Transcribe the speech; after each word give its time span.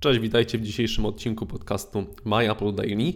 Cześć, 0.00 0.20
witajcie 0.20 0.58
w 0.58 0.62
dzisiejszym 0.62 1.06
odcinku 1.06 1.46
podcastu 1.46 2.06
My 2.24 2.50
Apple 2.50 2.74
Daily. 2.74 3.12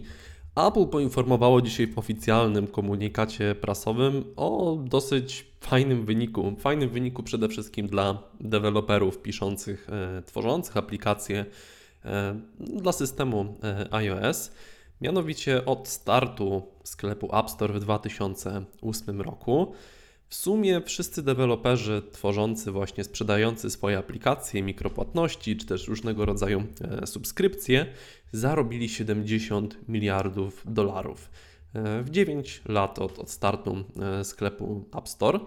Apple 0.55 0.85
poinformowało 0.85 1.61
dzisiaj 1.61 1.87
w 1.87 1.97
oficjalnym 1.97 2.67
komunikacie 2.67 3.55
prasowym 3.55 4.23
o 4.35 4.77
dosyć 4.83 5.45
fajnym 5.61 6.05
wyniku. 6.05 6.55
Fajnym 6.59 6.89
wyniku 6.89 7.23
przede 7.23 7.49
wszystkim 7.49 7.87
dla 7.87 8.23
deweloperów 8.39 9.21
piszących, 9.21 9.87
e, 9.89 10.21
tworzących 10.21 10.77
aplikacje 10.77 11.45
e, 12.05 12.39
dla 12.59 12.91
systemu 12.91 13.55
e, 13.63 13.93
iOS. 13.93 14.51
Mianowicie 15.01 15.65
od 15.65 15.87
startu 15.87 16.61
sklepu 16.83 17.37
App 17.37 17.49
Store 17.49 17.73
w 17.73 17.79
2008 17.79 19.21
roku 19.21 19.73
w 20.33 20.35
sumie 20.35 20.81
wszyscy 20.81 21.23
deweloperzy 21.23 22.01
tworzący 22.11 22.71
właśnie, 22.71 23.03
sprzedający 23.03 23.69
swoje 23.69 23.97
aplikacje, 23.97 24.63
mikropłatności 24.63 25.57
czy 25.57 25.65
też 25.65 25.87
różnego 25.87 26.25
rodzaju 26.25 26.63
e, 27.01 27.07
subskrypcje 27.07 27.85
zarobili 28.31 28.89
70 28.89 29.77
miliardów 29.87 30.63
dolarów 30.65 31.31
e, 31.73 32.03
w 32.03 32.09
9 32.09 32.61
lat 32.65 32.99
od, 32.99 33.19
od 33.19 33.29
startu 33.29 33.83
e, 34.01 34.23
sklepu 34.23 34.85
App 34.97 35.09
Store. 35.09 35.39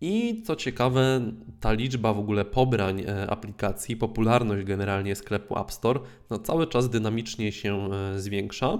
I 0.00 0.42
co 0.46 0.56
ciekawe, 0.56 1.32
ta 1.60 1.72
liczba 1.72 2.12
w 2.12 2.18
ogóle 2.18 2.44
pobrań 2.44 3.04
aplikacji, 3.28 3.96
popularność 3.96 4.66
generalnie 4.66 5.16
sklepu 5.16 5.58
App 5.58 5.72
Store, 5.72 6.00
no 6.30 6.38
cały 6.38 6.66
czas 6.66 6.90
dynamicznie 6.90 7.52
się 7.52 7.88
zwiększa. 8.16 8.78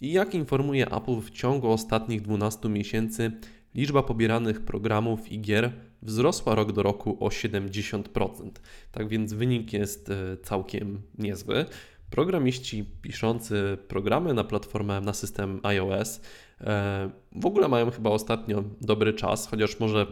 I 0.00 0.12
jak 0.12 0.34
informuje 0.34 0.86
Apple, 0.86 1.20
w 1.20 1.30
ciągu 1.30 1.70
ostatnich 1.70 2.22
12 2.22 2.68
miesięcy 2.68 3.32
liczba 3.78 4.02
pobieranych 4.02 4.64
programów 4.64 5.32
i 5.32 5.40
gier 5.40 5.72
wzrosła 6.02 6.54
rok 6.54 6.72
do 6.72 6.82
roku 6.82 7.16
o 7.20 7.28
70%. 7.28 8.50
Tak 8.92 9.08
więc 9.08 9.32
wynik 9.32 9.72
jest 9.72 10.10
e, 10.10 10.36
całkiem 10.42 11.02
niezły. 11.18 11.64
Programiści 12.10 12.84
piszący 13.02 13.78
programy 13.88 14.34
na 14.34 14.44
platformę, 14.44 15.00
na 15.00 15.12
system 15.12 15.60
iOS 15.62 16.20
e, 16.60 17.10
w 17.32 17.46
ogóle 17.46 17.68
mają 17.68 17.90
chyba 17.90 18.10
ostatnio 18.10 18.64
dobry 18.80 19.12
czas, 19.12 19.46
chociaż 19.46 19.80
może 19.80 20.06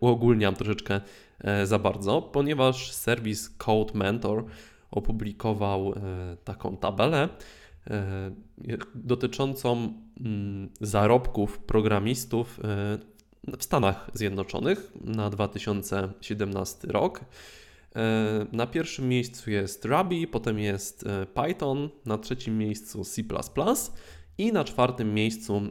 uogólniam 0.00 0.54
troszeczkę 0.54 1.00
e, 1.40 1.66
za 1.66 1.78
bardzo, 1.78 2.22
ponieważ 2.22 2.92
serwis 2.92 3.50
Code 3.50 3.94
Mentor 3.94 4.44
opublikował 4.90 5.94
taką 6.44 6.76
tabelę, 6.76 7.28
dotyczącą 8.94 9.92
mm, 10.20 10.68
zarobków 10.80 11.58
programistów 11.58 12.60
e, 12.60 12.98
w 13.58 13.64
Stanach 13.64 14.10
Zjednoczonych 14.14 14.92
na 15.04 15.30
2017 15.30 16.88
rok. 16.88 17.20
E, 17.96 18.46
na 18.52 18.66
pierwszym 18.66 19.08
miejscu 19.08 19.50
jest 19.50 19.84
Ruby, 19.84 20.26
potem 20.26 20.58
jest 20.58 21.04
Python, 21.34 21.88
na 22.06 22.18
trzecim 22.18 22.58
miejscu 22.58 23.04
C 23.04 23.22
i 24.38 24.52
na 24.52 24.64
czwartym 24.64 25.14
miejscu 25.14 25.62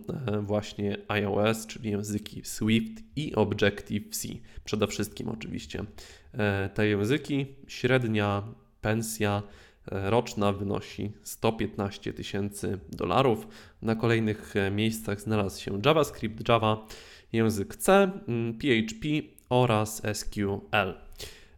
właśnie 0.42 0.98
iOS, 1.08 1.68
czyli 1.68 1.90
języki 1.90 2.42
Swift 2.46 3.04
i 3.16 3.36
Objective-C. 3.36 4.28
Przede 4.64 4.88
wszystkim 4.88 5.30
oczywiście 5.30 5.84
te 6.74 6.88
języki, 6.88 7.46
średnia 7.68 8.44
pensja 8.82 9.44
roczna 9.88 10.54
wynosi 10.54 11.12
115 11.24 12.14
tysięcy 12.14 12.80
dolarów. 12.90 13.48
Na 13.82 13.96
kolejnych 13.96 14.56
e, 14.56 14.72
miejscach 14.72 15.22
znalazł 15.22 15.62
się 15.62 15.82
JavaScript, 15.86 16.50
Java, 16.50 16.86
język 17.34 17.76
C, 17.76 18.12
PHP 18.60 19.08
oraz 19.50 20.02
SQL. 20.14 20.94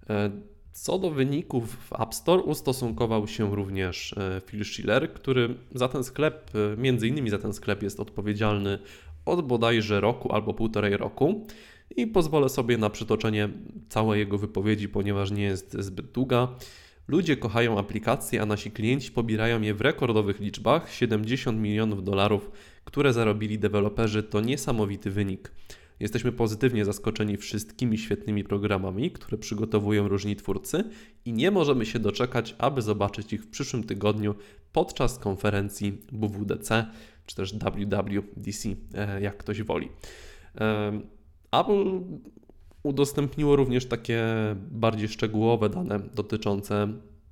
E, 0.10 0.32
co 0.72 1.00
do 1.00 1.10
wyników 1.10 1.78
w 1.90 2.02
App 2.02 2.14
Store 2.14 2.44
ustosunkował 2.44 3.28
się 3.28 3.56
również 3.56 4.14
e, 4.18 4.42
Phil 4.46 4.66
Schiller, 4.66 5.14
który 5.14 5.56
za 5.76 5.88
ten 5.88 6.04
sklep, 6.04 6.52
między 6.78 7.08
innymi 7.08 7.30
za 7.30 7.38
ten 7.40 7.54
sklep 7.54 7.84
jest 7.84 8.00
odpowiedzialny 8.00 8.80
od 9.26 9.48
bodajże 9.48 10.02
roku 10.02 10.34
albo 10.34 10.54
półtorej 10.54 10.98
roku. 10.98 11.46
I 11.96 12.08
pozwolę 12.08 12.50
sobie 12.50 12.78
na 12.78 12.90
przytoczenie 12.90 13.50
całej 13.90 14.20
jego 14.20 14.38
wypowiedzi, 14.38 14.90
ponieważ 14.90 15.32
nie 15.32 15.44
jest 15.44 15.78
zbyt 15.80 16.12
długa. 16.12 16.48
Ludzie 17.08 17.38
kochają 17.38 17.80
aplikacje, 17.80 18.42
a 18.42 18.46
nasi 18.46 18.72
klienci 18.72 19.12
pobierają 19.12 19.62
je 19.62 19.74
w 19.74 19.82
rekordowych 19.82 20.40
liczbach 20.40 20.92
70 20.92 21.60
milionów 21.60 22.04
dolarów, 22.04 22.52
które 22.84 23.14
zarobili 23.14 23.60
deweloperzy 23.60 24.24
to 24.24 24.42
niesamowity 24.42 25.12
wynik. 25.12 25.52
Jesteśmy 26.00 26.32
pozytywnie 26.32 26.86
zaskoczeni 26.86 27.38
wszystkimi 27.38 27.98
świetnymi 27.98 28.44
programami, 28.44 29.12
które 29.12 29.38
przygotowują 29.38 30.08
różni 30.08 30.36
twórcy 30.36 30.84
i 31.26 31.34
nie 31.34 31.52
możemy 31.52 31.86
się 31.86 32.00
doczekać, 32.00 32.56
aby 32.58 32.82
zobaczyć 32.82 33.34
ich 33.34 33.44
w 33.44 33.50
przyszłym 33.50 33.84
tygodniu 33.84 34.36
podczas 34.74 35.20
konferencji 35.20 36.02
WWDC 36.12 36.86
czy 37.26 37.36
też 37.36 37.54
WWDC, 37.54 38.70
e, 38.94 39.22
jak 39.22 39.38
ktoś 39.38 39.62
woli. 39.62 39.90
Apple 41.52 42.02
udostępniło 42.84 43.56
również 43.56 43.86
takie 43.86 44.24
bardziej 44.72 45.08
szczegółowe 45.08 45.70
dane 45.70 46.00
dotyczące 46.00 46.88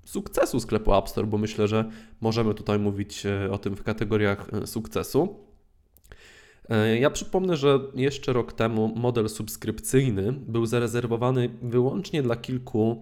sukcesu 0.05 0.59
sklepu 0.59 0.95
App 0.95 1.09
Store, 1.09 1.27
bo 1.27 1.37
myślę, 1.37 1.67
że 1.67 1.89
możemy 2.21 2.53
tutaj 2.53 2.79
mówić 2.79 3.25
e, 3.25 3.51
o 3.51 3.57
tym 3.57 3.75
w 3.75 3.83
kategoriach 3.83 4.49
e, 4.53 4.67
sukcesu. 4.67 5.35
E, 6.69 6.99
ja 6.99 7.09
przypomnę, 7.09 7.57
że 7.57 7.79
jeszcze 7.95 8.33
rok 8.33 8.53
temu 8.53 8.93
model 8.95 9.29
subskrypcyjny 9.29 10.31
był 10.31 10.65
zarezerwowany 10.65 11.49
wyłącznie 11.61 12.23
dla 12.23 12.35
kilku 12.35 13.01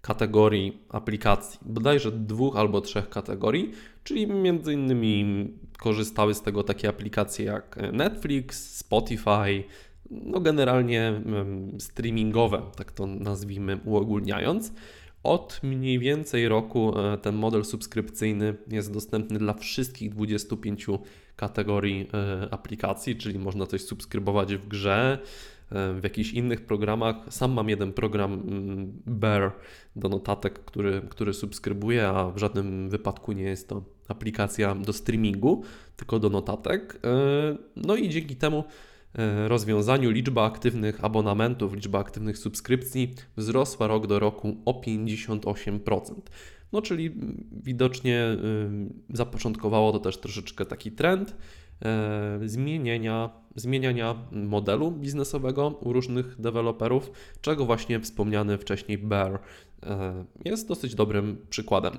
kategorii 0.00 0.82
aplikacji, 0.88 1.60
bodajże 1.62 2.12
dwóch 2.12 2.56
albo 2.56 2.80
trzech 2.80 3.08
kategorii, 3.08 3.72
czyli 4.04 4.26
między 4.26 4.72
innymi 4.72 5.48
korzystały 5.78 6.34
z 6.34 6.42
tego 6.42 6.62
takie 6.62 6.88
aplikacje 6.88 7.44
jak 7.44 7.78
Netflix, 7.92 8.76
Spotify, 8.76 9.64
no 10.10 10.40
generalnie 10.40 11.22
streamingowe, 11.78 12.62
tak 12.76 12.92
to 12.92 13.06
nazwijmy 13.06 13.80
uogólniając. 13.84 14.72
Od 15.22 15.60
mniej 15.62 15.98
więcej 15.98 16.48
roku 16.48 16.98
e, 16.98 17.18
ten 17.18 17.34
model 17.34 17.64
subskrypcyjny 17.64 18.56
jest 18.68 18.92
dostępny 18.92 19.38
dla 19.38 19.54
wszystkich 19.54 20.10
25 20.10 20.86
kategorii 21.36 22.08
e, 22.14 22.48
aplikacji, 22.50 23.16
czyli 23.16 23.38
można 23.38 23.66
coś 23.66 23.82
subskrybować 23.82 24.54
w 24.54 24.68
grze, 24.68 25.18
e, 25.70 25.92
w 25.92 26.00
jakichś 26.02 26.32
innych 26.32 26.60
programach. 26.66 27.16
Sam 27.30 27.52
mam 27.52 27.68
jeden 27.68 27.92
program 27.92 28.32
mm, 28.32 29.02
Bear 29.06 29.52
do 29.96 30.08
notatek, 30.08 30.58
który, 30.64 31.02
który 31.08 31.34
subskrybuję, 31.34 32.08
a 32.08 32.30
w 32.30 32.38
żadnym 32.38 32.90
wypadku 32.90 33.32
nie 33.32 33.42
jest 33.44 33.68
to 33.68 33.82
aplikacja 34.08 34.74
do 34.74 34.92
streamingu, 34.92 35.62
tylko 35.96 36.18
do 36.18 36.28
notatek. 36.28 37.00
No 37.76 37.96
i 37.96 38.08
dzięki 38.08 38.36
temu 38.36 38.64
rozwiązaniu 39.46 40.10
liczba 40.10 40.44
aktywnych 40.44 41.04
abonamentów, 41.04 41.74
liczba 41.74 41.98
aktywnych 41.98 42.38
subskrypcji 42.38 43.14
wzrosła 43.36 43.86
rok 43.86 44.06
do 44.06 44.18
roku 44.18 44.56
o 44.64 44.72
58%. 44.72 46.14
No, 46.72 46.82
czyli 46.82 47.14
widocznie 47.52 48.36
y, 49.10 49.16
zapoczątkowało 49.16 49.92
to 49.92 49.98
też 49.98 50.18
troszeczkę 50.18 50.66
taki 50.66 50.92
trend 50.92 51.36
e, 51.84 52.40
zmieniania, 52.44 53.30
zmieniania 53.54 54.14
modelu 54.32 54.90
biznesowego 54.90 55.68
u 55.68 55.92
różnych 55.92 56.40
deweloperów, 56.40 57.10
czego 57.40 57.64
właśnie 57.64 58.00
wspomniany 58.00 58.58
wcześniej 58.58 58.98
Bear 58.98 59.40
e, 59.82 60.24
jest 60.44 60.68
dosyć 60.68 60.94
dobrym 60.94 61.46
przykładem. 61.50 61.92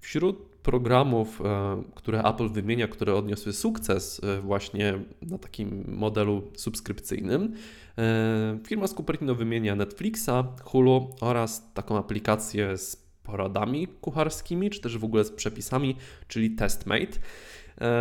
Wśród 0.00 0.48
programów, 0.62 1.40
e, 1.40 1.82
które 1.94 2.22
Apple 2.22 2.48
wymienia, 2.48 2.88
które 2.88 3.14
odniosły 3.14 3.52
sukces 3.52 4.20
e, 4.24 4.40
właśnie 4.40 4.98
na 5.22 5.38
takim 5.38 5.84
modelu 5.88 6.42
subskrypcyjnym, 6.56 7.54
e, 7.98 8.58
firma 8.66 8.86
z 8.86 8.94
Cupertino 8.94 9.34
wymienia 9.34 9.76
Netflixa, 9.76 10.44
Hulu 10.62 11.10
oraz 11.20 11.72
taką 11.74 11.98
aplikację 11.98 12.78
z 12.78 13.08
poradami 13.22 13.86
kucharskimi, 13.86 14.70
czy 14.70 14.80
też 14.80 14.98
w 14.98 15.04
ogóle 15.04 15.24
z 15.24 15.30
przepisami, 15.30 15.96
czyli 16.28 16.50
TestMate. 16.50 17.18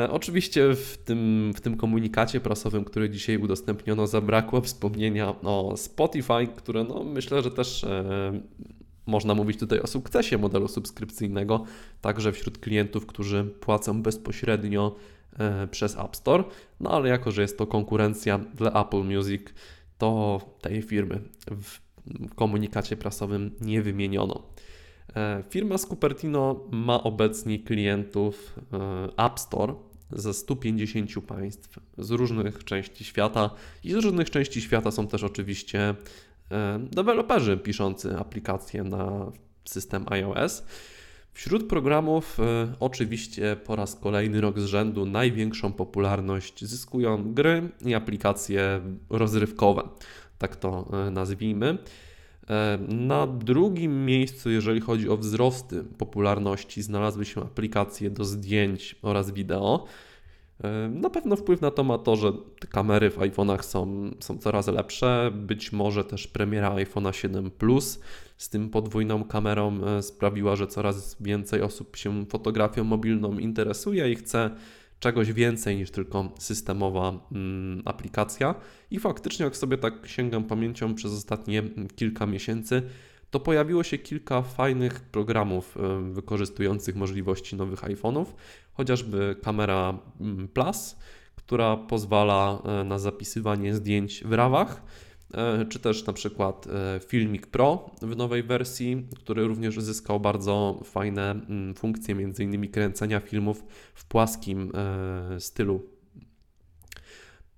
Oczywiście 0.09 0.75
w 0.75 0.97
tym, 1.05 1.51
w 1.55 1.61
tym 1.61 1.77
komunikacie 1.77 2.39
prasowym, 2.39 2.85
który 2.85 3.09
dzisiaj 3.09 3.37
udostępniono, 3.37 4.07
zabrakło 4.07 4.61
wspomnienia 4.61 5.41
o 5.41 5.77
Spotify, 5.77 6.47
które 6.55 6.83
no, 6.83 7.03
myślę, 7.03 7.41
że 7.41 7.51
też 7.51 7.85
można 9.07 9.33
mówić 9.35 9.59
tutaj 9.59 9.79
o 9.79 9.87
sukcesie 9.87 10.37
modelu 10.37 10.67
subskrypcyjnego, 10.67 11.63
także 12.01 12.31
wśród 12.31 12.57
klientów, 12.57 13.05
którzy 13.05 13.43
płacą 13.43 14.01
bezpośrednio 14.01 14.95
e, 15.39 15.67
przez 15.67 15.97
App 15.97 16.15
Store. 16.15 16.43
No 16.79 16.91
ale 16.91 17.09
jako, 17.09 17.31
że 17.31 17.41
jest 17.41 17.57
to 17.57 17.67
konkurencja 17.67 18.37
dla 18.37 18.81
Apple 18.81 19.03
Music, 19.03 19.41
to 19.97 20.41
tej 20.61 20.81
firmy 20.81 21.21
w 21.47 21.79
komunikacie 22.35 22.97
prasowym 22.97 23.51
nie 23.61 23.81
wymieniono. 23.81 24.43
E, 25.15 25.43
firma 25.49 25.77
z 25.77 25.85
Cupertino 25.85 26.63
ma 26.71 27.03
obecnie 27.03 27.59
klientów 27.59 28.55
e, 29.17 29.25
App 29.25 29.39
Store 29.39 29.75
ze 30.11 30.33
150 30.33 31.25
państw 31.27 31.79
z 31.97 32.11
różnych 32.11 32.63
części 32.63 33.03
świata 33.03 33.49
i 33.83 33.91
z 33.91 33.95
różnych 33.95 34.29
części 34.29 34.61
świata 34.61 34.91
są 34.91 35.07
też 35.07 35.23
oczywiście 35.23 35.95
deweloperzy 36.91 37.57
piszący 37.57 38.17
aplikacje 38.17 38.83
na 38.83 39.31
system 39.65 40.05
iOS. 40.09 40.63
Wśród 41.33 41.67
programów 41.67 42.39
e, 42.39 42.73
oczywiście 42.79 43.55
po 43.55 43.75
raz 43.75 43.95
kolejny 43.95 44.41
rok 44.41 44.59
z 44.59 44.65
rzędu 44.65 45.05
największą 45.05 45.73
popularność 45.73 46.65
zyskują 46.65 47.33
gry 47.33 47.69
i 47.85 47.93
aplikacje 47.93 48.81
rozrywkowe, 49.09 49.83
tak 50.37 50.55
to 50.55 50.89
e, 51.07 51.11
nazwijmy. 51.11 51.77
Na 52.87 53.27
drugim 53.27 54.05
miejscu, 54.05 54.49
jeżeli 54.49 54.81
chodzi 54.81 55.09
o 55.09 55.17
wzrosty 55.17 55.83
popularności, 55.83 56.81
znalazły 56.81 57.25
się 57.25 57.41
aplikacje 57.41 58.09
do 58.09 58.25
zdjęć 58.25 58.95
oraz 59.01 59.31
wideo. 59.31 59.85
Na 60.89 61.09
pewno 61.09 61.35
wpływ 61.35 61.61
na 61.61 61.71
to 61.71 61.83
ma 61.83 61.97
to, 61.97 62.15
że 62.15 62.31
kamery 62.69 63.09
w 63.09 63.17
iPhone'ach 63.17 63.63
są, 63.63 64.11
są 64.19 64.37
coraz 64.37 64.67
lepsze. 64.67 65.31
Być 65.35 65.71
może 65.71 66.03
też 66.03 66.27
premiera 66.27 66.75
iPhone'a 66.75 67.11
7 67.11 67.51
Plus 67.51 67.99
z 68.37 68.49
tym 68.49 68.69
podwójną 68.69 69.23
kamerą 69.23 69.85
e, 69.85 70.01
sprawiła, 70.03 70.55
że 70.55 70.67
coraz 70.67 71.17
więcej 71.19 71.61
osób 71.61 71.95
się 71.95 72.25
fotografią 72.25 72.83
mobilną 72.83 73.37
interesuje 73.37 74.11
i 74.11 74.15
chce 74.15 74.49
czegoś 74.99 75.33
więcej 75.33 75.75
niż 75.75 75.91
tylko 75.91 76.31
systemowa 76.39 77.13
mm, 77.31 77.81
aplikacja. 77.85 78.55
I 78.91 78.99
faktycznie, 78.99 79.45
jak 79.45 79.57
sobie 79.57 79.77
tak 79.77 79.93
sięgam 80.07 80.43
pamięcią 80.43 80.95
przez 80.95 81.13
ostatnie 81.13 81.59
mm, 81.59 81.87
kilka 81.95 82.25
miesięcy, 82.25 82.81
to 83.31 83.39
pojawiło 83.39 83.83
się 83.83 83.97
kilka 83.97 84.41
fajnych 84.41 84.99
programów 84.99 85.77
e, 85.77 86.11
wykorzystujących 86.13 86.95
możliwości 86.95 87.55
nowych 87.55 87.81
iPhone'ów, 87.81 88.25
chociażby 88.73 89.35
kamera 89.43 89.99
mm, 90.21 90.47
Plus, 90.47 90.95
która 91.35 91.77
pozwala 91.77 92.61
e, 92.65 92.83
na 92.83 92.99
zapisywanie 92.99 93.75
zdjęć 93.75 94.23
w 94.23 94.33
rawach, 94.33 94.83
czy 95.69 95.79
też 95.79 96.05
na 96.05 96.13
przykład 96.13 96.67
e, 96.67 96.99
Filmik 96.99 97.47
Pro 97.47 97.89
w 98.01 98.15
nowej 98.15 98.43
wersji, 98.43 99.07
który 99.15 99.47
również 99.47 99.79
zyskał 99.79 100.19
bardzo 100.19 100.79
fajne 100.83 101.31
mm, 101.31 101.75
funkcje, 101.75 102.15
m.in. 102.15 102.71
kręcenia 102.71 103.19
filmów 103.19 103.63
w 103.93 104.05
płaskim 104.05 104.71
e, 104.75 105.39
stylu. 105.39 105.83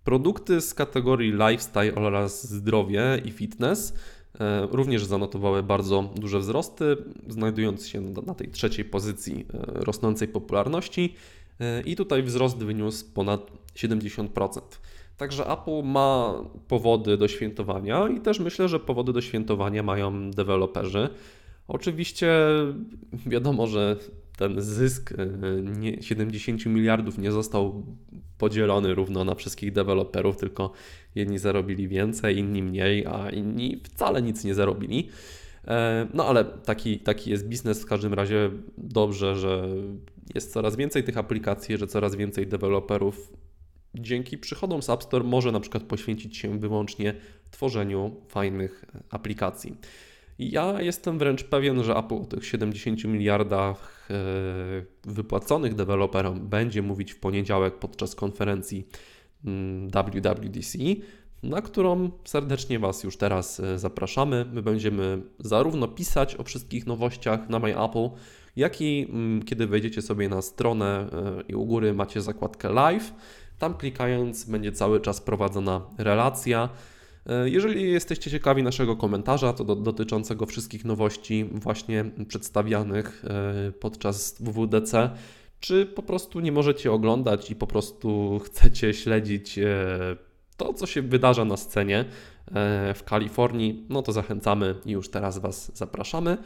Produkty 0.03 0.61
z 0.61 0.73
kategorii 0.73 1.31
lifestyle 1.31 1.95
oraz 1.95 2.51
zdrowie 2.51 3.21
i 3.25 3.31
fitness 3.31 3.93
e, 4.39 4.67
również 4.71 5.05
zanotowały 5.05 5.63
bardzo 5.63 6.13
duże 6.15 6.39
wzrosty, 6.39 6.97
znajdując 7.27 7.87
się 7.87 8.01
na 8.01 8.35
tej 8.35 8.47
trzeciej 8.51 8.85
pozycji 8.85 9.45
e, 9.53 9.83
rosnącej 9.83 10.27
popularności. 10.27 11.15
E, 11.59 11.81
I 11.81 11.95
tutaj 11.95 12.23
wzrost 12.23 12.57
wyniósł 12.57 13.05
ponad 13.13 13.51
70%. 13.75 14.61
Także 15.19 15.47
Apple 15.51 15.83
ma 15.83 16.33
powody 16.67 17.17
do 17.17 17.27
świętowania 17.27 18.07
i 18.07 18.19
też 18.21 18.39
myślę, 18.39 18.67
że 18.69 18.79
powody 18.79 19.13
do 19.13 19.21
świętowania 19.21 19.83
mają 19.83 20.31
deweloperzy. 20.31 21.09
Oczywiście 21.67 22.31
wiadomo, 23.25 23.67
że 23.67 23.95
ten 24.37 24.61
zysk 24.61 25.11
e, 25.11 25.25
nie- 25.61 26.01
70 26.03 26.65
miliardów 26.65 27.17
nie 27.17 27.31
został 27.31 27.85
podzielony 28.37 28.93
równo 28.95 29.23
na 29.23 29.35
wszystkich 29.35 29.71
deweloperów, 29.71 30.37
tylko 30.37 30.71
jedni 31.15 31.39
zarobili 31.39 31.87
więcej, 31.87 32.37
inni 32.37 32.63
mniej, 32.63 33.05
a 33.05 33.29
inni 33.29 33.81
wcale 33.83 34.21
nic 34.21 34.43
nie 34.43 34.55
zarobili. 34.55 35.09
E, 35.67 36.07
No 36.13 36.25
ale 36.25 36.45
taki, 36.45 36.99
taki 36.99 37.29
jest 37.31 37.47
biznes. 37.47 37.81
W 37.81 37.85
każdym 37.85 38.13
razie 38.13 38.51
dobrze, 38.77 39.35
że 39.35 39.67
jest 40.35 40.53
coraz 40.53 40.75
więcej 40.75 41.03
tych 41.03 41.17
aplikacji, 41.17 41.77
że 41.77 41.87
coraz 41.87 42.15
więcej 42.15 42.47
deweloperów 42.47 43.33
dzięki 44.01 44.37
przychodom 44.37 44.81
z 44.81 44.89
App 44.89 45.03
Store 45.03 45.23
może 45.23 45.51
na 45.51 45.59
przykład 45.59 45.83
poświęcić 45.83 46.37
się 46.37 46.59
wyłącznie 46.59 47.13
tworzeniu 47.51 48.15
fajnych 48.27 48.85
aplikacji. 49.09 49.75
Ja 50.39 50.81
jestem 50.81 51.17
wręcz 51.17 51.43
pewien, 51.43 51.83
że 51.83 51.95
Apple 51.95 52.15
o 52.15 52.25
tych 52.25 52.45
70 52.45 53.03
miliardach 53.03 54.07
e, 54.09 54.13
wypłaconych 55.03 55.75
deweloperom 55.75 56.49
będzie 56.49 56.81
mówić 56.81 57.11
w 57.11 57.19
poniedziałek 57.19 57.79
podczas 57.79 58.15
konferencji 58.15 58.87
mm, 59.45 59.89
WWDC, 59.89 60.77
na 61.43 61.61
którą 61.61 62.11
serdecznie 62.25 62.79
Was 62.79 63.03
już 63.03 63.17
teraz 63.17 63.59
e, 63.59 63.79
zapraszamy. 63.79 64.45
My 64.53 64.61
będziemy 64.61 65.21
zarówno 65.39 65.87
pisać 65.87 66.35
o 66.35 66.43
wszystkich 66.43 66.87
nowościach 66.87 67.49
na 67.49 67.59
My 67.59 67.83
Apple, 67.83 68.09
jak 68.55 68.81
i 68.81 69.07
mm, 69.09 69.43
kiedy 69.43 69.67
wejdziecie 69.67 70.01
sobie 70.01 70.29
na 70.29 70.41
stronę 70.41 71.07
e, 71.13 71.41
i 71.47 71.55
u 71.55 71.65
góry 71.65 71.93
macie 71.93 72.21
zakładkę 72.21 72.73
Live, 72.73 73.13
tam 73.59 73.73
klikając 73.73 74.43
będzie 74.43 74.71
cały 74.71 74.99
czas 75.01 75.21
prowadzona 75.21 75.81
relacja. 75.97 76.69
E, 77.25 77.49
Jeżeli 77.49 77.91
jesteście 77.91 78.31
ciekawi 78.31 78.63
naszego 78.63 78.95
komentarza 78.95 79.53
to 79.53 79.63
do, 79.63 79.75
dotyczącego 79.75 80.45
wszystkich 80.45 80.85
nowości 80.85 81.49
właśnie 81.51 82.05
przedstawianych 82.27 83.25
e, 83.25 83.71
podczas 83.71 84.41
WWDC, 84.41 85.09
czy 85.59 85.85
po 85.85 86.03
prostu 86.03 86.39
nie 86.39 86.51
możecie 86.51 86.91
oglądać 86.91 87.51
i 87.51 87.55
po 87.55 87.67
prostu 87.67 88.29
chcecie 88.45 88.93
śledzić 88.93 89.59
e, 89.59 89.67
to, 90.57 90.73
co 90.73 90.85
się 90.85 91.01
wydarza 91.01 91.45
na 91.45 91.57
scenie 91.57 92.05
w 92.95 93.03
Kalifornii, 93.05 93.85
no 93.89 94.01
to 94.01 94.11
zachęcamy 94.11 94.75
i 94.85 94.91
już 94.91 95.09
teraz 95.09 95.37
Was 95.37 95.77
zapraszamy. 95.77 96.37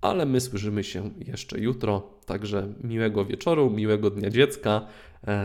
Ale 0.00 0.26
my 0.26 0.40
słyszymy 0.40 0.84
się 0.84 1.10
jeszcze 1.18 1.60
jutro, 1.60 2.20
także 2.26 2.68
miłego 2.84 3.24
wieczoru, 3.24 3.70
miłego 3.70 4.10
dnia 4.10 4.30
dziecka. 4.30 4.86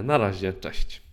Na 0.04 0.18
razie, 0.18 0.54
cześć. 0.54 1.11